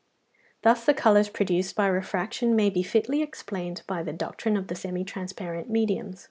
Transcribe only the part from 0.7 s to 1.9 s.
the colours produced by